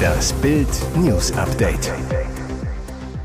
Das 0.00 0.32
Bild 0.34 0.68
News 0.96 1.32
Update. 1.32 1.92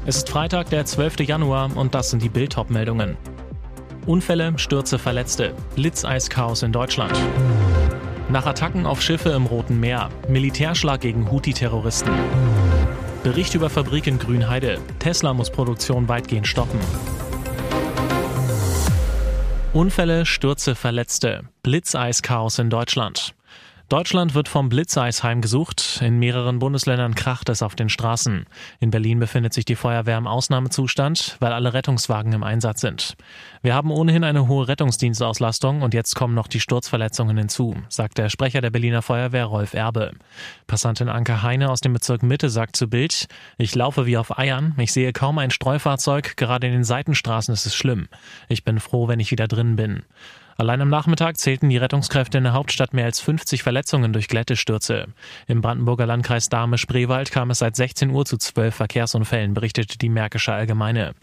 Es 0.06 0.18
ist 0.18 0.30
Freitag, 0.30 0.70
der 0.70 0.86
12. 0.86 1.22
Januar 1.22 1.76
und 1.76 1.96
das 1.96 2.10
sind 2.10 2.22
die 2.22 2.30
Bild 2.30 2.56
meldungen 2.70 3.18
Unfälle, 4.06 4.54
Stürze, 4.58 5.00
Verletzte, 5.00 5.54
Blitzeiskaos 5.76 6.64
in 6.64 6.72
Deutschland. 6.72 7.14
Nach 8.30 8.46
Attacken 8.46 8.86
auf 8.86 9.02
Schiffe 9.02 9.30
im 9.30 9.46
Roten 9.46 9.80
Meer, 9.80 10.10
Militärschlag 10.28 11.02
gegen 11.02 11.32
Houthi-Terroristen. 11.32 12.12
Bericht 13.24 13.56
über 13.56 13.70
Fabrik 13.70 14.08
in 14.08 14.20
Grünheide, 14.20 14.80
Tesla 15.00 15.34
muss 15.34 15.50
Produktion 15.50 16.08
weitgehend 16.08 16.48
stoppen. 16.48 16.80
Unfälle, 19.74 20.26
Stürze, 20.26 20.74
Verletzte, 20.74 21.42
Blitzeiskaos 21.62 22.60
in 22.60 22.70
Deutschland. 22.70 23.35
Deutschland 23.88 24.34
wird 24.34 24.50
vom 24.50 24.68
Blitzeis 24.68 25.22
heimgesucht. 25.22 26.02
In 26.02 26.18
mehreren 26.18 26.58
Bundesländern 26.58 27.14
kracht 27.14 27.50
es 27.50 27.62
auf 27.62 27.76
den 27.76 27.88
Straßen. 27.88 28.48
In 28.80 28.90
Berlin 28.90 29.20
befindet 29.20 29.54
sich 29.54 29.64
die 29.64 29.76
Feuerwehr 29.76 30.18
im 30.18 30.26
Ausnahmezustand, 30.26 31.38
weil 31.40 31.54
alle 31.54 31.76
Rettungswagen 31.76 32.34
im 32.34 32.42
Einsatz 32.42 32.82
sind. 32.82 33.16
Wir 33.62 33.76
haben 33.76 33.92
ohnehin 33.92 34.24
eine 34.24 34.48
hohe 34.48 34.68
Rettungsdienstauslastung 34.68 35.84
und 35.84 35.94
jetzt 35.94 36.16
kommen 36.16 36.34
noch 36.34 36.48
die 36.48 36.60
Sturzverletzungen 36.60 37.38
hinzu, 37.38 37.76
sagt 37.88 38.18
der 38.18 38.30
Sprecher 38.30 38.62
der 38.62 38.72
Berliner 38.72 39.04
Feuerwehr 39.04 39.46
Rolf 39.46 39.76
Erbe. 39.76 40.14
Passantin 40.66 41.08
Anke 41.08 41.44
Heine 41.44 41.70
aus 41.70 41.82
dem 41.82 41.94
Bezirk 41.94 42.24
Mitte 42.24 42.50
sagt 42.50 42.76
zu 42.76 42.88
Bild, 42.88 43.28
ich 43.60 43.76
laufe 43.76 44.08
wie 44.08 44.18
auf 44.18 44.36
Eiern, 44.40 44.74
ich 44.80 44.94
sehe 44.94 45.14
kaum 45.14 45.38
ein 45.38 45.52
Streufahrzeug, 45.52 46.38
gerade 46.38 46.66
in 46.66 46.74
den 46.74 46.84
Seitenstraßen 46.84 47.54
ist 47.54 47.68
es 47.68 47.76
schlimm. 47.76 48.08
Ich 48.50 48.64
bin 48.64 48.80
froh, 48.80 49.08
wenn 49.08 49.20
ich 49.20 49.30
wieder 49.30 49.48
drin 49.48 49.76
bin. 49.76 50.02
Allein 50.58 50.82
am 50.82 50.90
Nachmittag 50.90 51.38
zählten 51.38 51.70
die 51.70 51.76
Rettungskräfte 51.76 52.38
in 52.38 52.46
der 52.46 52.54
Hauptstadt 52.54 52.94
mehr 52.94 53.04
als 53.04 53.20
50 53.20 53.62
Verletzungen 53.62 54.14
durch 54.14 54.30
Glättestürze. 54.30 55.08
Im 55.48 55.60
Brandenburger 55.60 56.06
Landkreis 56.06 56.48
Dahme-Spreewald 56.48 57.32
kam 57.32 57.50
es 57.50 57.60
seit 57.60 57.76
16 57.76 58.10
Uhr 58.10 58.26
zu 58.26 58.38
zwölf 58.38 58.74
Verkehrsunfällen, 58.76 59.54
berichtete 59.54 59.98
die 59.98 60.08
Märkische 60.08 60.54
Allgemeine. 60.54 61.14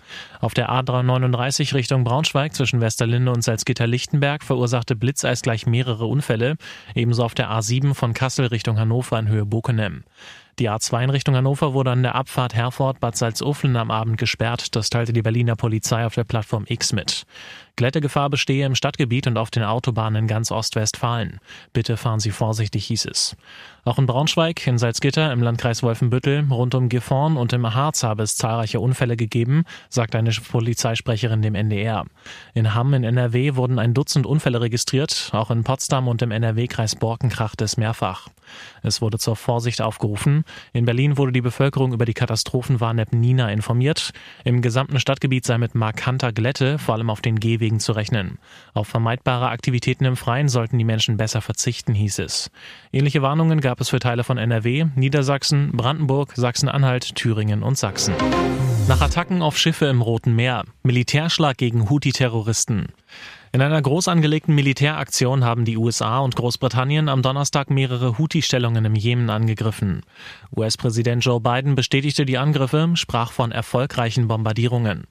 Auf 0.41 0.53
der 0.53 0.69
A339 0.71 1.73
Richtung 1.75 2.05
Braunschweig 2.05 2.55
zwischen 2.55 2.83
Westerlinde 2.83 3.33
und 3.33 3.43
Salzgitter-Lichtenberg 3.43 4.45
verursachte 4.45 4.97
Blitzeis 4.97 5.41
gleich 5.41 5.67
mehrere 5.67 6.05
Unfälle, 6.05 6.57
ebenso 6.95 7.25
auf 7.25 7.35
der 7.35 7.51
A7 7.51 7.95
von 7.95 8.13
Kassel 8.13 8.47
Richtung 8.47 8.79
Hannover 8.79 9.19
in 9.19 9.29
Höhe 9.29 9.47
Bokenem. 9.47 10.05
Die 10.59 10.69
A2 10.69 11.05
in 11.05 11.11
Richtung 11.11 11.35
Hannover 11.35 11.73
wurde 11.73 11.93
an 11.93 12.03
der 12.03 12.15
Abfahrt 12.15 12.55
Herford 12.55 13.01
Bad 13.01 13.17
Salzuflen 13.17 13.77
am 13.77 13.91
Abend 13.91 14.19
gesperrt. 14.19 14.77
Das 14.77 14.91
teilte 14.91 15.15
die 15.15 15.23
Berliner 15.23 15.57
Polizei 15.57 16.05
auf 16.05 16.15
der 16.15 16.25
Plattform 16.25 16.67
X 16.69 16.93
mit. 16.93 17.25
Glättegefahr 17.77 18.31
bestehe 18.31 18.67
im 18.67 18.75
Stadtgebiet 18.75 19.27
und 19.27 19.39
auf 19.39 19.51
den 19.51 19.63
Autobahnen 19.63 20.25
in 20.25 20.29
ganz 20.29 20.51
Ostwestfalen. 20.51 21.41
Bitte 21.73 21.97
fahren 21.97 22.21
Sie 22.21 22.31
vorsichtig, 22.31 22.87
hieß 22.87 23.07
es. 23.07 23.37
Auch 23.85 23.99
in 23.99 24.07
Braunschweig, 24.07 24.65
in 24.67 24.79
Salzgitter, 24.79 25.33
im 25.33 25.43
Landkreis 25.43 25.83
Wolfenbüttel, 25.83 26.47
rund 26.51 26.75
um 26.77 26.89
Gifhorn 26.89 27.37
und 27.37 27.53
im 27.53 27.75
Harz 27.75 28.05
habe 28.05 28.23
es 28.23 28.37
zahlreiche 28.37 28.79
Unfälle 28.79 29.17
gegeben, 29.17 29.65
sagt 29.89 30.15
eine 30.15 30.31
Polizeisprecherin 30.31 31.43
dem 31.43 31.57
NDR. 31.57 32.05
In 32.55 32.75
Hamm 32.75 32.95
in 32.95 33.03
NRW 33.03 33.57
wurden 33.57 33.81
ein 33.81 33.95
Dutzend 33.95 34.25
Unfälle 34.25 34.61
registriert, 34.61 35.31
auch 35.33 35.51
in 35.51 35.65
Potsdam 35.65 36.07
und 36.07 36.23
im 36.23 36.31
NRW-Kreis 36.31 36.95
Borken 36.95 37.29
krachte 37.29 37.65
es 37.65 37.77
mehrfach. 37.77 38.29
Es 38.83 39.01
wurde 39.01 39.19
zur 39.19 39.37
Vorsicht 39.37 39.81
aufgerufen. 39.81 40.45
In 40.73 40.85
Berlin 40.85 41.17
wurde 41.17 41.33
die 41.33 41.41
Bevölkerung 41.41 41.93
über 41.93 42.05
die 42.05 42.15
Katastrophenwarn-App 42.15 43.13
Nina 43.13 43.51
informiert. 43.51 44.13
Im 44.45 44.63
gesamten 44.63 45.01
Stadtgebiet 45.01 45.45
sei 45.45 45.59
mit 45.59 45.75
markanter 45.75 46.33
Glätte, 46.33 46.79
vor 46.79 46.95
allem 46.95 47.11
auf 47.11 47.21
den 47.21 47.41
Gehwegen, 47.41 47.62
zu 47.81 47.93
rechnen. 47.93 48.39
Auf 48.75 48.89
vermeidbare 48.89 49.49
Aktivitäten 49.49 50.05
im 50.05 50.17
Freien 50.17 50.49
sollten 50.49 50.79
die 50.79 50.85
Menschen 50.85 51.17
besser 51.17 51.41
verzichten, 51.41 51.95
hieß 51.95 52.19
es. 52.21 52.51
Ähnliche 52.93 53.23
Warnungen 53.23 53.61
gab 53.61 53.81
es 53.81 53.91
für 53.91 53.99
Teile 53.99 54.25
von 54.25 54.39
NRW, 54.39 54.87
Niedersachsen, 54.95 55.73
Brandenburg, 55.73 56.33
Sachsen-Anhalt, 56.35 57.15
Thüringen 57.15 57.63
und 57.63 57.79
Sachsen. 57.79 58.15
Nach 58.89 59.01
Attacken 59.01 59.43
auf 59.43 59.57
Schiffe 59.59 59.87
im 59.87 60.03
Roten 60.03 60.35
Meer, 60.35 60.65
Militärschlag 60.83 61.57
gegen 61.57 61.89
Houthi-Terroristen. 61.89 62.89
In 63.55 63.61
einer 63.61 63.83
groß 63.83 64.09
angelegten 64.09 64.55
Militäraktion 64.55 65.45
haben 65.45 65.67
die 65.67 65.77
USA 65.77 66.21
und 66.21 66.37
Großbritannien 66.37 67.11
am 67.11 67.21
Donnerstag 67.21 67.69
mehrere 67.69 68.17
Houthi-Stellungen 68.17 68.87
im 68.87 68.95
Jemen 68.95 69.29
angegriffen. 69.29 70.07
US-Präsident 70.57 71.23
Joe 71.23 71.39
Biden 71.39 71.75
bestätigte 71.75 72.25
die 72.25 72.39
Angriffe, 72.39 72.89
sprach 72.95 73.31
von 73.31 73.53
erfolgreichen 73.53 74.27
Bombardierungen. 74.27 75.05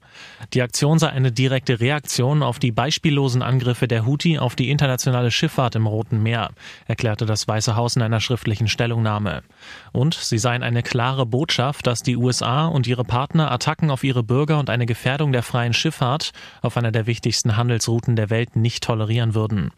Die 0.54 0.62
Aktion 0.62 0.98
sei 0.98 1.10
eine 1.10 1.30
direkte 1.30 1.78
Reaktion 1.78 2.42
auf 2.42 2.58
die 2.58 2.72
beispiellosen 2.72 3.42
Angriffe 3.42 3.86
der 3.86 4.06
Houthi 4.06 4.40
auf 4.40 4.56
die 4.56 4.70
internationale 4.70 5.30
Schifffahrt 5.30 5.76
im 5.76 5.86
Roten 5.86 6.20
Meer, 6.20 6.50
erklärte 6.88 7.26
das 7.26 7.46
Weiße 7.46 7.76
Haus 7.76 7.94
in 7.94 8.02
einer 8.02 8.18
schriftlichen 8.18 8.66
Stellungnahme. 8.66 9.44
Und 9.92 10.14
sie 10.14 10.38
seien 10.38 10.64
eine 10.64 10.82
klare 10.82 11.26
Botschaft, 11.26 11.86
dass 11.86 12.02
die 12.02 12.16
USA 12.16 12.66
und 12.66 12.88
ihre 12.88 13.04
Partner 13.04 13.52
Attacken 13.52 13.92
auf 13.92 14.02
ihre 14.02 14.24
Bürger 14.24 14.58
und 14.58 14.68
eine 14.68 14.86
Gefährdung 14.86 15.30
der 15.30 15.44
freien 15.44 15.74
Schifffahrt 15.74 16.32
auf 16.60 16.76
einer 16.76 16.90
der 16.90 17.06
wichtigsten 17.06 17.56
Handelsrouten 17.56 18.16
der 18.16 18.31
Welt 18.32 18.56
nicht 18.56 18.82
tolerieren 18.82 19.36
würden. 19.36 19.70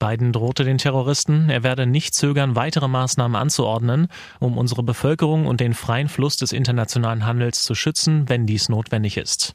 Biden 0.00 0.32
drohte 0.32 0.64
den 0.64 0.78
Terroristen, 0.78 1.48
er 1.50 1.62
werde 1.62 1.86
nicht 1.86 2.14
zögern, 2.14 2.56
weitere 2.56 2.88
Maßnahmen 2.88 3.36
anzuordnen, 3.36 4.08
um 4.40 4.58
unsere 4.58 4.82
Bevölkerung 4.82 5.46
und 5.46 5.60
den 5.60 5.74
freien 5.74 6.08
Fluss 6.08 6.38
des 6.38 6.50
internationalen 6.52 7.26
Handels 7.26 7.62
zu 7.62 7.74
schützen, 7.74 8.28
wenn 8.28 8.46
dies 8.46 8.70
notwendig 8.70 9.18
ist. 9.18 9.54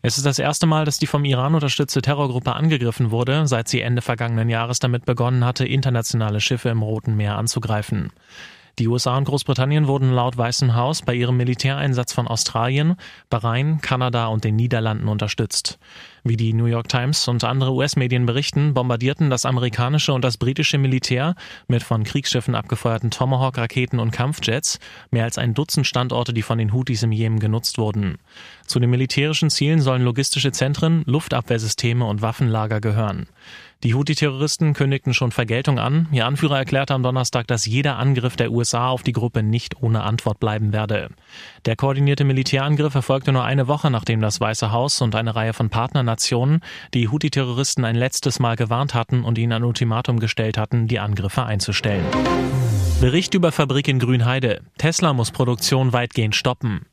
Es 0.00 0.16
ist 0.16 0.26
das 0.26 0.40
erste 0.40 0.66
Mal, 0.66 0.84
dass 0.86 0.98
die 0.98 1.06
vom 1.06 1.24
Iran 1.24 1.54
unterstützte 1.54 2.02
Terrorgruppe 2.02 2.54
angegriffen 2.54 3.12
wurde, 3.12 3.46
seit 3.46 3.68
sie 3.68 3.82
Ende 3.82 4.02
vergangenen 4.02 4.48
Jahres 4.48 4.80
damit 4.80 5.04
begonnen 5.04 5.44
hatte, 5.44 5.64
internationale 5.64 6.40
Schiffe 6.40 6.70
im 6.70 6.82
Roten 6.82 7.14
Meer 7.14 7.36
anzugreifen. 7.36 8.10
Die 8.78 8.88
USA 8.88 9.18
und 9.18 9.24
Großbritannien 9.24 9.86
wurden 9.86 10.10
laut 10.10 10.36
Weißem 10.36 10.74
Haus 10.74 11.02
bei 11.02 11.14
ihrem 11.14 11.36
Militäreinsatz 11.36 12.14
von 12.14 12.26
Australien, 12.26 12.96
Bahrain, 13.28 13.82
Kanada 13.82 14.26
und 14.28 14.44
den 14.44 14.56
Niederlanden 14.56 15.08
unterstützt. 15.08 15.78
Wie 16.24 16.36
die 16.36 16.52
New 16.52 16.66
York 16.66 16.88
Times 16.88 17.26
und 17.26 17.42
andere 17.42 17.72
US-Medien 17.72 18.26
berichten, 18.26 18.74
bombardierten 18.74 19.28
das 19.28 19.44
amerikanische 19.44 20.12
und 20.12 20.24
das 20.24 20.36
britische 20.36 20.78
Militär 20.78 21.34
mit 21.66 21.82
von 21.82 22.04
Kriegsschiffen 22.04 22.54
abgefeuerten 22.54 23.10
Tomahawk-Raketen 23.10 23.98
und 23.98 24.12
Kampfjets 24.12 24.78
mehr 25.10 25.24
als 25.24 25.36
ein 25.36 25.52
Dutzend 25.52 25.84
Standorte, 25.84 26.32
die 26.32 26.42
von 26.42 26.58
den 26.58 26.72
Houthis 26.72 27.02
im 27.02 27.10
Jemen 27.10 27.40
genutzt 27.40 27.76
wurden. 27.76 28.18
Zu 28.66 28.78
den 28.78 28.90
militärischen 28.90 29.50
Zielen 29.50 29.80
sollen 29.80 30.02
logistische 30.02 30.52
Zentren, 30.52 31.02
Luftabwehrsysteme 31.06 32.04
und 32.04 32.22
Waffenlager 32.22 32.80
gehören. 32.80 33.26
Die 33.82 33.94
Houthi-Terroristen 33.94 34.74
kündigten 34.74 35.12
schon 35.12 35.32
Vergeltung 35.32 35.80
an. 35.80 36.06
Ihr 36.12 36.24
Anführer 36.24 36.56
erklärte 36.56 36.94
am 36.94 37.02
Donnerstag, 37.02 37.48
dass 37.48 37.66
jeder 37.66 37.98
Angriff 37.98 38.36
der 38.36 38.52
USA 38.52 38.86
auf 38.86 39.02
die 39.02 39.10
Gruppe 39.10 39.42
nicht 39.42 39.82
ohne 39.82 40.04
Antwort 40.04 40.38
bleiben 40.38 40.72
werde. 40.72 41.08
Der 41.64 41.74
koordinierte 41.74 42.22
Militärangriff 42.22 42.94
erfolgte 42.94 43.32
nur 43.32 43.42
eine 43.42 43.66
Woche, 43.66 43.90
nachdem 43.90 44.20
das 44.20 44.40
Weiße 44.40 44.70
Haus 44.70 45.00
und 45.00 45.16
eine 45.16 45.34
Reihe 45.34 45.52
von 45.52 45.68
Partnernationen 46.12 46.60
die 46.92 47.08
Houthi-Terroristen 47.08 47.84
ein 47.84 47.96
letztes 47.96 48.38
Mal 48.38 48.56
gewarnt 48.56 48.94
hatten 48.94 49.24
und 49.24 49.38
ihnen 49.38 49.52
ein 49.52 49.64
Ultimatum 49.64 50.18
gestellt 50.20 50.58
hatten, 50.58 50.86
die 50.86 50.98
Angriffe 50.98 51.44
einzustellen. 51.44 52.04
Bericht 53.00 53.34
über 53.34 53.50
Fabrik 53.50 53.88
in 53.88 53.98
Grünheide. 53.98 54.60
Tesla 54.78 55.12
muss 55.12 55.30
Produktion 55.30 55.92
weitgehend 55.92 56.36
stoppen. 56.36 56.86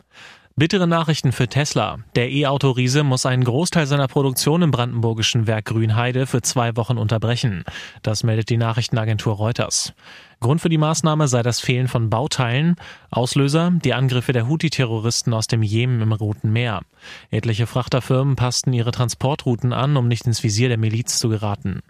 Bittere 0.56 0.88
Nachrichten 0.88 1.32
für 1.32 1.48
Tesla. 1.48 2.00
Der 2.16 2.30
E-Auto-Riese 2.32 3.04
muss 3.04 3.26
einen 3.26 3.44
Großteil 3.44 3.88
seiner 3.88 4.08
Produktion 4.08 4.62
im 4.62 4.72
brandenburgischen 4.72 5.48
Werk 5.48 5.66
Grünheide 5.66 6.26
für 6.26 6.42
zwei 6.42 6.76
Wochen 6.76 6.98
unterbrechen. 6.98 7.64
Das 8.02 8.24
meldet 8.24 8.50
die 8.50 8.58
Nachrichtenagentur 8.58 9.36
Reuters. 9.36 9.94
Grund 10.42 10.62
für 10.62 10.70
die 10.70 10.78
Maßnahme 10.78 11.28
sei 11.28 11.44
das 11.44 11.60
Fehlen 11.60 11.90
von 11.90 12.10
Bauteilen. 12.10 12.78
Auslöser 13.12 13.72
die 13.84 13.94
Angriffe 13.94 14.32
der 14.32 14.48
Houthi-Terroristen 14.48 15.34
aus 15.34 15.48
dem 15.48 15.62
Jemen 15.62 16.02
im 16.02 16.14
Roten 16.14 16.54
Meer. 16.54 16.82
Etliche 17.30 17.68
Frachterfirmen 17.68 18.38
passten 18.38 18.72
ihre 18.72 18.92
Transportrouten 18.92 19.74
an, 19.74 19.98
um 19.98 20.08
nicht 20.08 20.26
ins 20.28 20.42
Visier 20.42 20.70
der 20.70 20.78
Miliz 20.78 21.20
zu 21.20 21.28
geraten. 21.28 21.82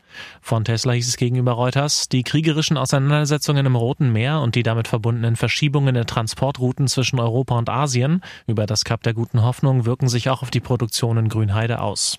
Von 0.41 0.65
Tesla 0.65 0.93
hieß 0.93 1.07
es 1.07 1.17
gegenüber 1.17 1.51
Reuters, 1.51 2.09
die 2.09 2.23
kriegerischen 2.23 2.77
Auseinandersetzungen 2.77 3.67
im 3.67 3.75
Roten 3.75 4.11
Meer 4.11 4.41
und 4.41 4.55
die 4.55 4.63
damit 4.63 4.87
verbundenen 4.87 5.35
Verschiebungen 5.35 5.93
der 5.93 6.07
Transportrouten 6.07 6.87
zwischen 6.87 7.19
Europa 7.19 7.55
und 7.55 7.69
Asien 7.69 8.23
über 8.47 8.65
das 8.65 8.83
Kap 8.83 9.03
der 9.03 9.13
Guten 9.13 9.43
Hoffnung 9.43 9.85
wirken 9.85 10.09
sich 10.09 10.27
auch 10.29 10.41
auf 10.41 10.49
die 10.49 10.59
Produktion 10.59 11.17
in 11.17 11.29
Grünheide 11.29 11.81
aus. 11.81 12.17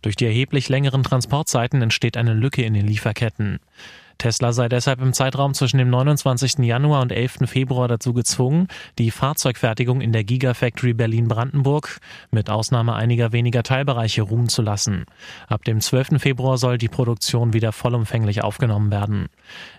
Durch 0.00 0.14
die 0.14 0.26
erheblich 0.26 0.68
längeren 0.68 1.02
Transportzeiten 1.02 1.82
entsteht 1.82 2.16
eine 2.16 2.34
Lücke 2.34 2.62
in 2.62 2.74
den 2.74 2.86
Lieferketten. 2.86 3.58
Tesla 4.22 4.52
sei 4.52 4.68
deshalb 4.68 5.00
im 5.00 5.12
Zeitraum 5.12 5.52
zwischen 5.52 5.78
dem 5.78 5.90
29. 5.90 6.58
Januar 6.58 7.02
und 7.02 7.10
11. 7.10 7.38
Februar 7.46 7.88
dazu 7.88 8.12
gezwungen, 8.12 8.68
die 8.96 9.10
Fahrzeugfertigung 9.10 10.00
in 10.00 10.12
der 10.12 10.22
Gigafactory 10.22 10.92
Berlin-Brandenburg 10.92 11.98
mit 12.30 12.48
Ausnahme 12.48 12.94
einiger 12.94 13.32
weniger 13.32 13.64
Teilbereiche 13.64 14.22
ruhen 14.22 14.48
zu 14.48 14.62
lassen. 14.62 15.06
Ab 15.48 15.64
dem 15.64 15.80
12. 15.80 16.22
Februar 16.22 16.56
soll 16.56 16.78
die 16.78 16.86
Produktion 16.86 17.52
wieder 17.52 17.72
vollumfänglich 17.72 18.44
aufgenommen 18.44 18.92
werden. 18.92 19.26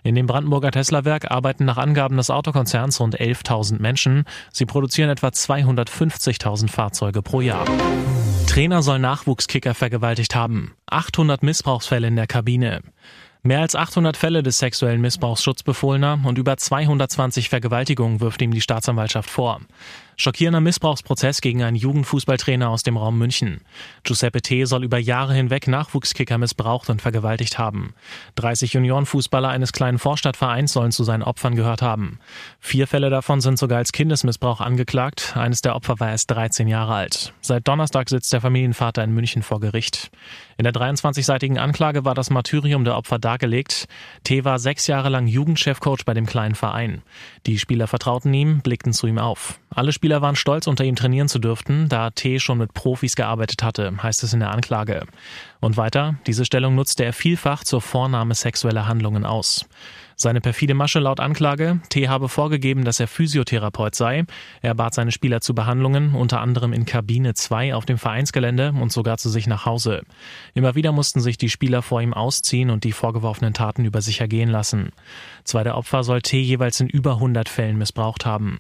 In 0.04 0.16
dem 0.16 0.28
Brandenburger 0.28 0.72
Tesla-Werk 0.72 1.32
arbeiten 1.32 1.64
nach 1.64 1.78
Angaben 1.78 2.18
des 2.18 2.30
Autokonzerns 2.30 3.00
rund 3.00 3.18
11.000 3.18 3.80
Menschen. 3.82 4.26
Sie 4.52 4.66
produzieren 4.66 5.10
etwa 5.10 5.30
250.000 5.30 6.70
Fahrzeuge 6.70 7.22
pro 7.22 7.40
Jahr. 7.40 7.66
Trainer 8.48 8.84
soll 8.84 9.00
Nachwuchskicker 9.00 9.74
vergewaltigt 9.74 10.36
haben. 10.36 10.74
800 10.88 11.44
Missbrauchsfälle 11.44 12.08
in 12.08 12.18
der 12.18 12.28
Kabine. 12.28 12.82
Mehr 13.46 13.60
als 13.60 13.76
800 13.76 14.16
Fälle 14.16 14.42
des 14.42 14.60
sexuellen 14.60 15.02
Missbrauchs 15.02 15.44
Schutzbefohlener 15.44 16.22
und 16.24 16.38
über 16.38 16.56
220 16.56 17.50
Vergewaltigungen 17.50 18.22
wirft 18.22 18.42
ihm 18.42 18.52
die 18.52 18.62
Staatsanwaltschaft 18.62 19.30
vor. 19.30 19.60
Schockierender 20.16 20.62
Missbrauchsprozess 20.62 21.42
gegen 21.42 21.64
einen 21.64 21.76
Jugendfußballtrainer 21.76 22.70
aus 22.70 22.84
dem 22.84 22.98
Raum 22.98 23.18
München. 23.18 23.62
Giuseppe 24.04 24.42
T. 24.42 24.66
soll 24.66 24.84
über 24.84 24.98
Jahre 24.98 25.34
hinweg 25.34 25.68
Nachwuchskicker 25.68 26.38
missbraucht 26.38 26.90
und 26.90 27.02
vergewaltigt 27.02 27.58
haben. 27.58 27.94
30 28.36 28.74
Juniorenfußballer 28.74 29.50
eines 29.50 29.74
kleinen 29.74 30.00
Vorstadtvereins 30.00 30.74
sollen 30.74 30.92
zu 30.92 31.04
seinen 31.04 31.24
Opfern 31.24 31.56
gehört 31.56 31.82
haben. 31.82 32.20
Vier 32.60 32.88
Fälle 32.88 33.10
davon 33.10 33.42
sind 33.42 33.58
sogar 33.58 33.80
als 33.80 33.92
Kindesmissbrauch 33.92 34.62
angeklagt. 34.62 35.36
Eines 35.36 35.62
der 35.62 35.76
Opfer 35.76 36.00
war 36.00 36.10
erst 36.10 36.32
13 36.32 36.68
Jahre 36.68 36.94
alt. 36.94 37.34
Seit 37.42 37.68
Donnerstag 37.68 38.10
sitzt 38.10 38.32
der 38.34 38.42
Familienvater 38.42 39.04
in 39.04 39.14
München 39.14 39.44
vor 39.44 39.60
Gericht. 39.60 40.12
In 40.58 40.64
der 40.64 40.74
23-seitigen 40.74 41.58
Anklage 41.58 42.06
war 42.06 42.14
das 42.14 42.30
Martyrium 42.30 42.84
der 42.84 42.96
Opfer 42.96 43.20
dargelegt. 43.20 43.88
T. 44.24 44.46
war 44.46 44.60
sechs 44.60 44.88
Jahre 44.88 45.10
lang 45.10 45.28
Jugendchefcoach 45.28 46.06
bei 46.06 46.14
dem 46.14 46.26
kleinen 46.26 46.56
Verein. 46.56 47.02
Die 47.48 47.58
Spieler 47.58 47.88
vertrauten 47.88 48.34
ihm, 48.34 48.62
blickten 48.62 48.94
zu 48.94 49.08
ihm 49.08 49.18
auf. 49.18 49.60
Alle 49.70 49.92
Spieler 50.04 50.22
waren 50.22 50.36
stolz, 50.36 50.68
unter 50.68 50.84
ihm 50.84 50.98
trainieren 50.98 51.30
zu 51.30 51.40
dürfen, 51.40 51.88
da 51.88 52.10
T 52.10 52.38
schon 52.42 52.58
mit 52.58 52.74
Profis 52.74 53.16
gearbeitet 53.16 53.64
hatte, 53.64 54.04
heißt 54.04 54.22
es 54.24 54.34
in 54.34 54.42
der 54.42 54.52
Anklage. 54.52 55.06
Und 55.62 55.78
weiter, 55.78 56.16
diese 56.28 56.44
Stellung 56.44 56.76
nutzte 56.76 57.06
er 57.06 57.14
vielfach 57.14 57.64
zur 57.64 57.80
Vornahme 57.80 58.36
sexueller 58.36 58.86
Handlungen 58.86 59.26
aus. 59.26 59.66
Seine 60.18 60.42
perfide 60.42 60.74
Masche 60.74 61.00
laut 61.00 61.22
Anklage, 61.22 61.80
T 61.88 62.10
habe 62.10 62.28
vorgegeben, 62.28 62.84
dass 62.84 63.00
er 63.00 63.08
Physiotherapeut 63.08 63.96
sei. 63.96 64.26
Er 64.62 64.76
bat 64.76 64.94
seine 64.94 65.14
Spieler 65.14 65.40
zu 65.40 65.56
Behandlungen, 65.56 66.16
unter 66.16 66.42
anderem 66.42 66.74
in 66.74 66.84
Kabine 66.84 67.34
2 67.34 67.74
auf 67.74 67.86
dem 67.86 67.98
Vereinsgelände 67.98 68.74
und 68.78 68.92
sogar 68.92 69.18
zu 69.18 69.30
sich 69.30 69.48
nach 69.48 69.66
Hause. 69.66 70.02
Immer 70.54 70.76
wieder 70.76 70.92
mussten 70.92 71.22
sich 71.22 71.38
die 71.38 71.50
Spieler 71.50 71.82
vor 71.82 72.02
ihm 72.02 72.14
ausziehen 72.14 72.72
und 72.72 72.84
die 72.84 72.92
vorgeworfenen 72.92 73.54
Taten 73.54 73.86
über 73.86 74.02
sich 74.02 74.20
ergehen 74.20 74.50
lassen. 74.50 74.92
Zwei 75.46 75.64
der 75.64 75.78
Opfer 75.78 76.04
soll 76.04 76.22
T 76.22 76.42
jeweils 76.42 76.82
in 76.82 76.90
über 76.90 77.14
100 77.14 77.48
Fällen 77.48 77.78
missbraucht 77.78 78.26
haben. 78.26 78.60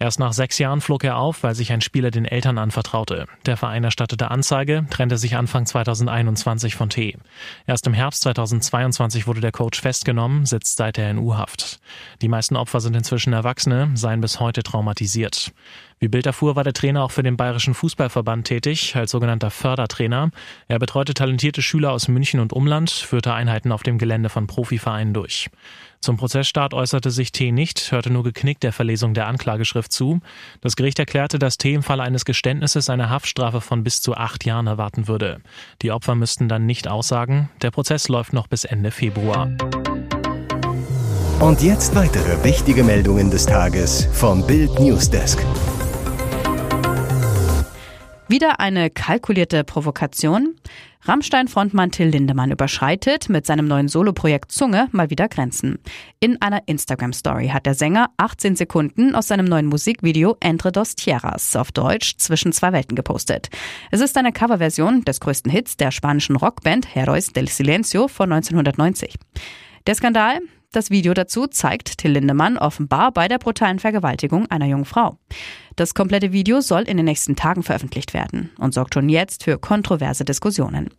Erst 0.00 0.20
nach 0.20 0.32
sechs 0.32 0.58
Jahren 0.58 0.80
flog 0.80 1.02
er 1.02 1.16
auf, 1.16 1.42
weil 1.42 1.56
sich 1.56 1.72
ein 1.72 1.80
Spieler 1.80 2.12
den 2.12 2.24
Eltern 2.24 2.56
anvertraute. 2.56 3.26
Der 3.46 3.56
Verein 3.56 3.82
erstattete 3.82 4.30
Anzeige, 4.30 4.86
trennte 4.90 5.18
sich 5.18 5.36
Anfang 5.36 5.66
2021 5.66 6.76
von 6.76 6.88
T. 6.88 7.16
Erst 7.66 7.86
im 7.86 7.94
Herbst 7.94 8.22
2022 8.22 9.26
wurde 9.26 9.40
der 9.40 9.50
Coach 9.50 9.80
festgenommen, 9.80 10.46
sitzt 10.46 10.76
seither 10.76 11.10
in 11.10 11.18
U-Haft. 11.18 11.80
Die 12.22 12.28
meisten 12.28 12.54
Opfer 12.54 12.80
sind 12.80 12.94
inzwischen 12.94 13.32
Erwachsene, 13.32 13.90
seien 13.94 14.20
bis 14.20 14.38
heute 14.38 14.62
traumatisiert. 14.62 15.52
Wie 16.00 16.08
Bild 16.08 16.26
erfuhr, 16.26 16.54
war 16.54 16.62
der 16.62 16.72
Trainer 16.72 17.02
auch 17.02 17.10
für 17.10 17.24
den 17.24 17.36
Bayerischen 17.36 17.74
Fußballverband 17.74 18.46
tätig, 18.46 18.94
als 18.94 19.10
sogenannter 19.10 19.50
Fördertrainer. 19.50 20.30
Er 20.68 20.78
betreute 20.78 21.12
talentierte 21.12 21.60
Schüler 21.60 21.90
aus 21.90 22.06
München 22.06 22.38
und 22.38 22.52
Umland, 22.52 22.90
führte 22.90 23.34
Einheiten 23.34 23.72
auf 23.72 23.82
dem 23.82 23.98
Gelände 23.98 24.28
von 24.28 24.46
Profivereinen 24.46 25.12
durch. 25.12 25.50
Zum 26.00 26.16
Prozessstart 26.16 26.74
äußerte 26.74 27.10
sich 27.10 27.32
T. 27.32 27.50
nicht, 27.50 27.90
hörte 27.90 28.10
nur 28.10 28.22
geknickt 28.22 28.62
der 28.62 28.72
Verlesung 28.72 29.14
der 29.14 29.26
Anklageschrift 29.26 29.90
zu. 29.90 30.20
Das 30.60 30.76
Gericht 30.76 31.00
erklärte, 31.00 31.40
dass 31.40 31.58
T. 31.58 31.74
im 31.74 31.82
Falle 31.82 32.04
eines 32.04 32.24
Geständnisses 32.24 32.88
eine 32.88 33.10
Haftstrafe 33.10 33.60
von 33.60 33.82
bis 33.82 34.00
zu 34.00 34.14
acht 34.14 34.44
Jahren 34.44 34.68
erwarten 34.68 35.08
würde. 35.08 35.40
Die 35.82 35.90
Opfer 35.90 36.14
müssten 36.14 36.48
dann 36.48 36.66
nicht 36.66 36.86
aussagen. 36.86 37.50
Der 37.62 37.72
Prozess 37.72 38.08
läuft 38.08 38.32
noch 38.32 38.46
bis 38.46 38.64
Ende 38.64 38.92
Februar. 38.92 39.50
Und 41.40 41.62
jetzt 41.62 41.94
weitere 41.96 42.44
wichtige 42.44 42.84
Meldungen 42.84 43.30
des 43.30 43.46
Tages 43.46 44.08
vom 44.12 44.46
Bild 44.46 44.78
Newsdesk. 44.78 45.38
Wieder 48.30 48.60
eine 48.60 48.90
kalkulierte 48.90 49.64
Provokation. 49.64 50.54
Rammstein-Frontmann 51.00 51.92
Till 51.92 52.08
Lindemann 52.08 52.50
überschreitet 52.50 53.30
mit 53.30 53.46
seinem 53.46 53.66
neuen 53.66 53.88
Soloprojekt 53.88 54.52
Zunge 54.52 54.88
mal 54.92 55.08
wieder 55.08 55.28
Grenzen. 55.28 55.78
In 56.20 56.42
einer 56.42 56.60
Instagram-Story 56.66 57.48
hat 57.48 57.64
der 57.64 57.72
Sänger 57.72 58.10
18 58.18 58.54
Sekunden 58.54 59.14
aus 59.14 59.28
seinem 59.28 59.46
neuen 59.46 59.64
Musikvideo 59.64 60.36
Entre 60.40 60.72
dos 60.72 60.94
Tierras 60.94 61.56
auf 61.56 61.72
Deutsch 61.72 62.18
zwischen 62.18 62.52
zwei 62.52 62.74
Welten 62.74 62.96
gepostet. 62.96 63.48
Es 63.90 64.02
ist 64.02 64.18
eine 64.18 64.32
Coverversion 64.32 65.04
des 65.04 65.20
größten 65.20 65.50
Hits 65.50 65.78
der 65.78 65.90
spanischen 65.90 66.36
Rockband 66.36 66.94
Heroes 66.94 67.28
del 67.28 67.48
Silencio 67.48 68.08
von 68.08 68.30
1990. 68.30 69.14
Der 69.86 69.94
Skandal? 69.94 70.40
Das 70.70 70.90
Video 70.90 71.14
dazu 71.14 71.46
zeigt 71.46 71.96
Till 71.96 72.10
Lindemann 72.10 72.58
offenbar 72.58 73.10
bei 73.10 73.26
der 73.26 73.38
brutalen 73.38 73.78
Vergewaltigung 73.78 74.50
einer 74.50 74.66
jungen 74.66 74.84
Frau. 74.84 75.16
Das 75.76 75.94
komplette 75.94 76.30
Video 76.30 76.60
soll 76.60 76.82
in 76.82 76.98
den 76.98 77.06
nächsten 77.06 77.36
Tagen 77.36 77.62
veröffentlicht 77.62 78.12
werden 78.12 78.50
und 78.58 78.74
sorgt 78.74 78.92
schon 78.92 79.08
jetzt 79.08 79.44
für 79.44 79.58
kontroverse 79.58 80.26
Diskussionen. 80.26 80.90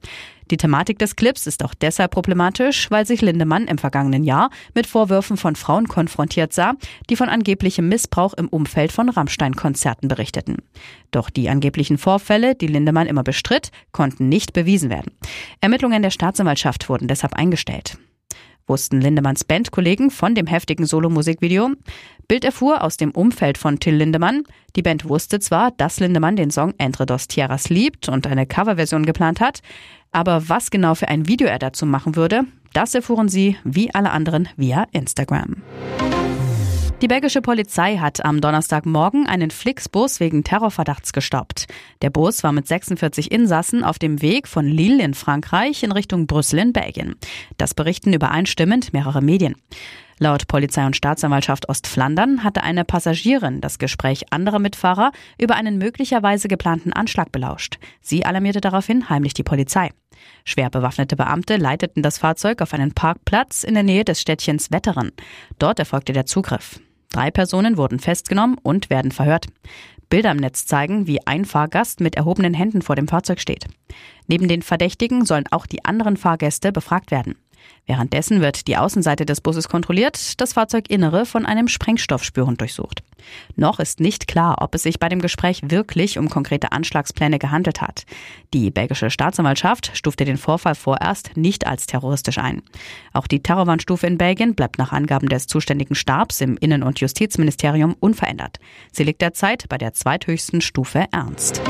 Die 0.50 0.58
Thematik 0.58 0.98
des 0.98 1.16
Clips 1.16 1.46
ist 1.46 1.64
auch 1.64 1.76
deshalb 1.76 2.10
problematisch, 2.10 2.90
weil 2.90 3.06
sich 3.06 3.22
Lindemann 3.22 3.68
im 3.68 3.78
vergangenen 3.78 4.24
Jahr 4.24 4.50
mit 4.74 4.88
Vorwürfen 4.88 5.38
von 5.38 5.56
Frauen 5.56 5.88
konfrontiert 5.88 6.52
sah, 6.52 6.74
die 7.12 7.16
von 7.16 7.30
angeblichem 7.30 7.88
Missbrauch 7.88 8.34
im 8.34 8.48
Umfeld 8.48 8.92
von 8.92 9.10
Rammstein-Konzerten 9.10 10.08
berichteten. 10.08 10.64
Doch 11.12 11.30
die 11.30 11.48
angeblichen 11.48 12.00
Vorfälle, 12.00 12.56
die 12.56 12.68
Lindemann 12.68 13.06
immer 13.06 13.24
bestritt, 13.24 13.70
konnten 13.92 14.30
nicht 14.30 14.54
bewiesen 14.54 14.90
werden. 14.90 15.12
Ermittlungen 15.62 16.02
der 16.02 16.10
Staatsanwaltschaft 16.10 16.90
wurden 16.90 17.08
deshalb 17.08 17.36
eingestellt 17.36 18.00
wussten 18.70 19.02
Lindemanns 19.02 19.44
Bandkollegen 19.44 20.12
von 20.12 20.36
dem 20.36 20.48
heftigen 20.48 20.86
Solo-Musikvideo. 20.86 21.72
Bild 22.28 22.46
erfuhr 22.46 22.84
aus 22.84 22.98
dem 22.98 23.12
Umfeld 23.12 23.58
von 23.58 23.80
Till 23.80 23.96
Lindemann. 23.96 24.44
Die 24.76 24.82
Band 24.82 25.10
wusste 25.10 25.40
zwar, 25.40 25.72
dass 25.72 26.00
Lindemann 26.00 26.36
den 26.36 26.52
Song 26.52 26.74
Entre 26.78 27.06
dos 27.06 27.28
Tierras 27.28 27.70
liebt 27.70 28.08
und 28.08 28.28
eine 28.28 28.46
Coverversion 28.46 29.06
geplant 29.06 29.42
hat, 29.42 29.62
aber 30.12 30.48
was 30.48 30.72
genau 30.72 30.96
für 30.96 31.08
ein 31.08 31.28
Video 31.28 31.48
er 31.48 31.60
dazu 31.60 31.86
machen 31.86 32.16
würde, 32.16 32.44
das 32.74 32.94
erfuhren 32.94 33.30
sie, 33.30 33.58
wie 33.64 33.94
alle 33.94 34.12
anderen, 34.12 34.48
via 34.56 34.86
Instagram. 34.92 35.64
Die 37.02 37.08
belgische 37.08 37.42
Polizei 37.42 37.96
hat 37.96 38.26
am 38.26 38.42
Donnerstagmorgen 38.42 39.26
einen 39.26 39.52
Flixbus 39.52 40.20
wegen 40.20 40.44
Terrorverdachts 40.44 41.14
gestoppt. 41.14 41.68
Der 42.02 42.10
Bus 42.10 42.44
war 42.44 42.52
mit 42.52 42.68
46 42.68 43.32
Insassen 43.32 43.86
auf 43.86 44.00
dem 44.00 44.22
Weg 44.22 44.50
von 44.50 44.68
Lille 44.68 45.02
in 45.02 45.14
Frankreich 45.14 45.84
in 45.84 45.94
Richtung 45.94 46.28
Brüssel 46.28 46.60
in 46.60 46.74
Belgien. 46.74 47.16
Das 47.58 47.74
berichten 47.74 48.12
übereinstimmend 48.12 48.92
mehrere 48.92 49.22
Medien. 49.22 49.56
Laut 50.18 50.50
Polizei 50.50 50.86
und 50.86 50.98
Staatsanwaltschaft 50.98 51.70
Ostflandern 51.70 52.44
hatte 52.44 52.64
eine 52.64 52.84
Passagierin 52.84 53.62
das 53.62 53.80
Gespräch 53.80 54.34
anderer 54.34 54.60
Mitfahrer 54.60 55.14
über 55.38 55.56
einen 55.56 55.78
möglicherweise 55.78 56.50
geplanten 56.50 56.92
Anschlag 56.92 57.32
belauscht. 57.32 57.80
Sie 58.02 58.26
alarmierte 58.26 58.60
daraufhin 58.60 59.10
heimlich 59.10 59.34
die 59.34 59.44
Polizei. 59.44 59.92
Schwer 60.44 60.70
bewaffnete 60.70 61.16
Beamte 61.16 61.56
leiteten 61.56 62.04
das 62.04 62.18
Fahrzeug 62.18 62.62
auf 62.62 62.74
einen 62.74 62.92
Parkplatz 62.92 63.64
in 63.64 63.76
der 63.76 63.84
Nähe 63.84 64.04
des 64.04 64.20
Städtchens 64.20 64.70
Wetteren. 64.70 65.14
Dort 65.60 65.80
erfolgte 65.80 66.12
der 66.12 66.26
Zugriff. 66.26 66.82
Drei 67.12 67.32
Personen 67.32 67.78
wurden 67.78 68.00
festgenommen 68.00 68.58
und 68.62 68.90
werden 68.90 69.12
verhört. 69.12 69.48
Bilder 70.10 70.32
im 70.32 70.38
Netz 70.38 70.66
zeigen, 70.66 71.08
wie 71.08 71.26
ein 71.26 71.46
Fahrgast 71.46 72.00
mit 72.00 72.16
erhobenen 72.16 72.54
Händen 72.54 72.82
vor 72.82 72.96
dem 72.96 73.08
Fahrzeug 73.08 73.40
steht. 73.40 73.66
Neben 74.28 74.48
den 74.48 74.62
Verdächtigen 74.62 75.26
sollen 75.26 75.46
auch 75.52 75.66
die 75.66 75.86
anderen 75.86 76.18
Fahrgäste 76.18 76.72
befragt 76.72 77.12
werden. 77.12 77.36
Währenddessen 77.90 78.40
wird 78.40 78.68
die 78.68 78.78
Außenseite 78.78 79.26
des 79.26 79.42
Busses 79.42 79.68
kontrolliert, 79.68 80.40
das 80.40 80.54
Fahrzeuginnere 80.54 81.26
von 81.26 81.48
einem 81.48 81.68
Sprengstoffspürhund 81.68 82.62
durchsucht. 82.62 83.02
Noch 83.56 83.80
ist 83.80 84.00
nicht 84.00 84.28
klar, 84.28 84.58
ob 84.62 84.76
es 84.76 84.84
sich 84.84 85.00
bei 85.00 85.10
dem 85.10 85.22
Gespräch 85.22 85.62
wirklich 85.66 86.20
um 86.20 86.30
konkrete 86.30 86.72
Anschlagspläne 86.72 87.40
gehandelt 87.40 87.82
hat. 87.82 88.06
Die 88.54 88.70
belgische 88.70 89.10
Staatsanwaltschaft 89.10 89.92
stufte 89.96 90.24
den 90.24 90.38
Vorfall 90.38 90.76
vorerst 90.76 91.36
nicht 91.36 91.66
als 91.66 91.88
terroristisch 91.88 92.38
ein. 92.38 92.62
Auch 93.12 93.26
die 93.26 93.42
Terrorwarnstufe 93.42 94.06
in 94.06 94.20
Belgien 94.20 94.54
bleibt 94.54 94.78
nach 94.78 94.92
Angaben 94.92 95.28
des 95.28 95.48
zuständigen 95.48 95.96
Stabs 95.96 96.42
im 96.42 96.58
Innen- 96.58 96.84
und 96.84 97.00
Justizministerium 97.00 97.96
unverändert. 98.00 98.60
Sie 98.92 99.04
liegt 99.04 99.22
derzeit 99.22 99.68
bei 99.68 99.80
der 99.80 99.94
zweithöchsten 99.94 100.62
Stufe 100.62 101.06
Ernst. 101.12 101.62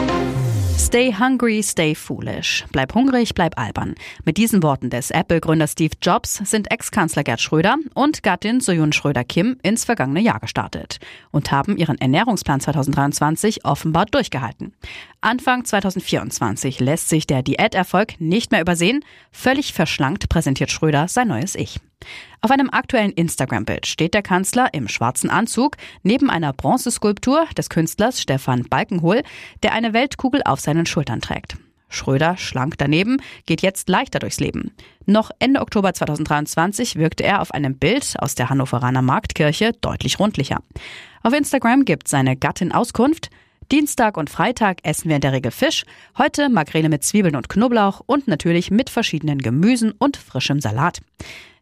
Stay 0.80 1.14
hungry, 1.14 1.62
stay 1.62 1.94
foolish. 1.94 2.66
Bleib 2.72 2.96
hungrig, 2.96 3.36
bleib 3.36 3.60
albern. 3.60 3.96
Mit 4.24 4.38
diesen 4.38 4.64
Worten 4.64 4.90
des 4.90 5.12
Apple-Gründers 5.12 5.74
Steve 5.74 5.96
Jobs 6.02 6.36
sind 6.46 6.72
Ex-Kanzler 6.72 7.26
Gerd 7.26 7.42
Schröder 7.42 7.76
und 7.96 8.24
Gattin 8.24 8.62
Soyun 8.62 8.94
Schröder-Kim 8.94 9.58
ins 9.62 9.84
vergangene 9.84 10.22
Jahr 10.22 10.40
gestartet 10.40 11.00
und 11.32 11.52
haben 11.52 11.76
ihren 11.76 12.00
Ernährungsplan 12.00 12.62
2023 12.62 13.66
offenbar 13.66 14.06
durchgehalten. 14.06 14.74
Anfang 15.20 15.66
2024 15.66 16.80
lässt 16.80 17.10
sich 17.10 17.28
der 17.28 17.44
Diäterfolg 17.44 18.20
nicht 18.22 18.52
mehr 18.52 18.62
übersehen. 18.62 19.04
Völlig 19.34 19.74
verschlankt 19.74 20.30
präsentiert 20.30 20.72
Schröder 20.72 21.10
sein 21.10 21.28
neues 21.28 21.56
Ich. 21.56 21.82
Auf 22.42 22.52
einem 22.52 22.70
aktuellen 22.70 23.12
Instagram-Bild 23.12 23.86
steht 23.86 24.14
der 24.14 24.22
Kanzler 24.22 24.74
im 24.74 24.88
schwarzen 24.88 25.30
Anzug 25.30 25.76
neben 26.04 26.30
einer 26.30 26.54
Bronzeskulptur 26.54 27.46
des 27.58 27.70
Künstlers 27.70 28.22
Stefan 28.22 28.64
Balkenhol, 28.64 29.24
der 29.64 29.74
eine 29.74 29.94
Weltkugel 29.94 30.42
auf 30.46 30.60
seinen 30.60 30.86
Schultern 30.86 31.22
trägt. 31.22 31.58
Schröder, 31.90 32.38
schlank 32.38 32.78
daneben, 32.78 33.18
geht 33.46 33.62
jetzt 33.62 33.90
leichter 33.90 34.20
durchs 34.20 34.40
Leben. 34.40 34.72
Noch 35.06 35.32
Ende 35.40 35.60
Oktober 35.60 35.94
2023 35.94 36.96
wirkte 36.96 37.24
er 37.24 37.42
auf 37.42 37.52
einem 37.52 37.78
Bild 37.78 38.14
aus 38.20 38.36
der 38.36 38.50
Hannoveraner 38.50 39.02
Marktkirche 39.02 39.74
deutlich 39.82 40.20
rundlicher. 40.20 40.62
Auf 41.24 41.34
Instagram 41.34 41.86
gibt 41.86 42.08
seine 42.08 42.38
Gattin 42.38 42.72
Auskunft, 42.72 43.32
Dienstag 43.72 44.18
und 44.18 44.32
Freitag 44.32 44.80
essen 44.82 45.10
wir 45.10 45.16
in 45.16 45.22
der 45.22 45.32
Regel 45.32 45.52
Fisch, 45.52 45.86
heute 46.18 46.50
Makrele 46.50 46.90
mit 46.90 47.04
Zwiebeln 47.04 47.36
und 47.36 47.50
Knoblauch 47.50 48.02
und 48.08 48.28
natürlich 48.28 48.72
mit 48.72 48.90
verschiedenen 48.90 49.38
Gemüsen 49.38 49.92
und 49.92 50.18
frischem 50.18 50.60
Salat. 50.60 51.02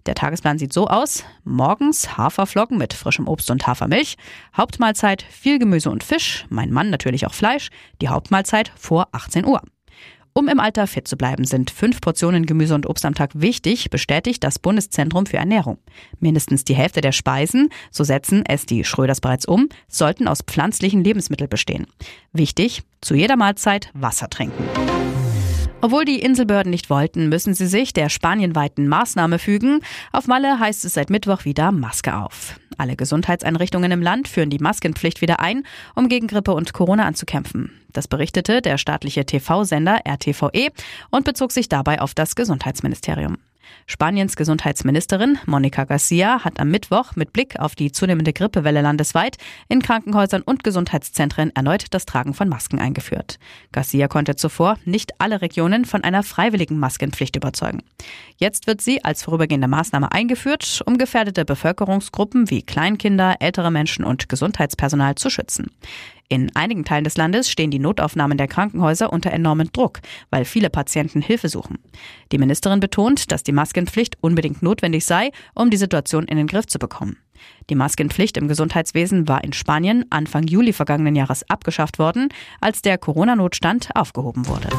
Der 0.05 0.15
Tagesplan 0.15 0.57
sieht 0.57 0.71
so 0.71 0.87
aus. 0.87 1.25
Morgens 1.43 2.17
Haferflocken 2.17 2.77
mit 2.77 2.93
frischem 2.93 3.27
Obst 3.27 3.51
und 3.51 3.67
Hafermilch. 3.67 4.15
Hauptmahlzeit 4.55 5.21
viel 5.21 5.59
Gemüse 5.59 5.89
und 5.89 6.01
Fisch. 6.01 6.45
Mein 6.47 6.71
Mann 6.71 6.89
natürlich 6.89 7.27
auch 7.27 7.33
Fleisch. 7.33 7.71
Die 7.99 8.07
Hauptmahlzeit 8.07 8.71
vor 8.77 9.09
18 9.11 9.43
Uhr. 9.43 9.61
Um 10.37 10.49
im 10.49 10.59
Alter 10.59 10.85
fit 10.85 11.07
zu 11.07 11.17
bleiben, 11.17 11.45
sind 11.45 11.71
fünf 11.71 11.99
Portionen 11.99 12.45
Gemüse 12.45 12.75
und 12.75 12.87
Obst 12.87 13.03
am 13.05 13.15
Tag 13.15 13.31
wichtig, 13.33 13.89
bestätigt 13.89 14.43
das 14.43 14.59
Bundeszentrum 14.59 15.25
für 15.25 15.37
Ernährung. 15.37 15.79
Mindestens 16.19 16.63
die 16.63 16.75
Hälfte 16.75 17.01
der 17.01 17.11
Speisen, 17.11 17.69
so 17.89 18.03
setzen 18.03 18.43
es 18.47 18.67
die 18.67 18.83
Schröders 18.83 19.19
bereits 19.19 19.47
um, 19.47 19.67
sollten 19.87 20.27
aus 20.27 20.43
pflanzlichen 20.43 21.03
Lebensmitteln 21.03 21.49
bestehen. 21.49 21.87
Wichtig, 22.33 22.83
zu 23.01 23.15
jeder 23.15 23.35
Mahlzeit 23.35 23.89
Wasser 23.95 24.29
trinken. 24.29 24.63
Obwohl 25.79 26.05
die 26.05 26.19
Inselbehörden 26.19 26.71
nicht 26.71 26.89
wollten, 26.89 27.29
müssen 27.29 27.53
sie 27.53 27.67
sich 27.67 27.93
der 27.93 28.09
spanienweiten 28.09 28.87
Maßnahme 28.87 29.37
fügen. 29.37 29.81
Auf 30.11 30.27
Malle 30.27 30.59
heißt 30.59 30.83
es 30.85 30.95
seit 30.95 31.11
Mittwoch 31.11 31.45
wieder 31.45 31.71
Maske 31.71 32.17
auf. 32.17 32.59
Alle 32.77 32.95
Gesundheitseinrichtungen 32.95 33.91
im 33.91 34.01
Land 34.01 34.27
führen 34.27 34.49
die 34.49 34.59
Maskenpflicht 34.59 35.21
wieder 35.21 35.39
ein, 35.39 35.63
um 35.95 36.09
gegen 36.09 36.27
Grippe 36.27 36.53
und 36.53 36.73
Corona 36.73 37.05
anzukämpfen. 37.05 37.71
Das 37.93 38.07
berichtete 38.07 38.61
der 38.61 38.77
staatliche 38.77 39.25
TV-Sender 39.25 40.01
RTVE 40.03 40.69
und 41.11 41.25
bezog 41.25 41.51
sich 41.51 41.69
dabei 41.69 42.01
auf 42.01 42.13
das 42.13 42.35
Gesundheitsministerium. 42.35 43.37
Spaniens 43.85 44.35
Gesundheitsministerin 44.35 45.39
Monica 45.45 45.85
Garcia 45.85 46.43
hat 46.43 46.59
am 46.59 46.69
Mittwoch 46.69 47.15
mit 47.15 47.33
Blick 47.33 47.59
auf 47.59 47.75
die 47.75 47.91
zunehmende 47.91 48.33
Grippewelle 48.33 48.81
landesweit 48.81 49.37
in 49.69 49.81
Krankenhäusern 49.81 50.41
und 50.41 50.63
Gesundheitszentren 50.63 51.55
erneut 51.55 51.85
das 51.91 52.05
Tragen 52.05 52.33
von 52.33 52.49
Masken 52.49 52.79
eingeführt. 52.79 53.39
Garcia 53.71 54.07
konnte 54.07 54.35
zuvor 54.35 54.77
nicht 54.85 55.13
alle 55.19 55.41
Regionen 55.41 55.85
von 55.85 56.03
einer 56.03 56.23
freiwilligen 56.23 56.79
Maskenpflicht 56.79 57.35
überzeugen. 57.35 57.81
Jetzt 58.37 58.67
wird 58.67 58.81
sie 58.81 59.03
als 59.03 59.23
vorübergehende 59.23 59.67
Maßnahme 59.67 60.11
eingeführt, 60.11 60.81
um 60.85 60.97
gefährdete 60.97 61.45
Bevölkerungsgruppen 61.45 62.49
wie 62.49 62.61
Kleinkinder, 62.61 63.35
ältere 63.39 63.71
Menschen 63.71 64.03
und 64.03 64.29
Gesundheitspersonal 64.29 65.15
zu 65.15 65.29
schützen. 65.29 65.71
In 66.29 66.53
einigen 66.55 66.83
Teilen 66.83 67.05
des 67.05 67.15
Landes 67.15 67.49
stehen 67.49 67.71
die 67.71 67.79
Notaufnahmen 67.79 68.37
der 68.37 68.49
Krankenhäuser 68.49 69.13
unter 69.13 69.31
enormem 69.31 69.71
Druck, 69.71 69.99
weil 70.29 70.43
viele 70.43 70.69
Patienten 70.69 71.21
Hilfe 71.21 71.47
suchen. 71.47 71.77
Die 72.33 72.37
Ministerin 72.37 72.81
betont, 72.81 73.31
dass 73.31 73.43
die 73.43 73.53
Maskenpflicht 73.53 74.17
unbedingt 74.19 74.61
notwendig 74.61 75.05
sei, 75.05 75.31
um 75.55 75.69
die 75.69 75.77
Situation 75.77 76.25
in 76.25 76.37
den 76.37 76.47
Griff 76.47 76.67
zu 76.67 76.79
bekommen. 76.79 77.17
Die 77.69 77.75
Maskenpflicht 77.75 78.35
im 78.35 78.47
Gesundheitswesen 78.47 79.27
war 79.27 79.43
in 79.43 79.53
Spanien 79.53 80.05
Anfang 80.09 80.43
Juli 80.47 80.73
vergangenen 80.73 81.15
Jahres 81.15 81.49
abgeschafft 81.49 81.99
worden, 81.99 82.29
als 82.59 82.81
der 82.81 82.97
Corona-Notstand 82.97 83.89
aufgehoben 83.95 84.47
wurde. 84.47 84.69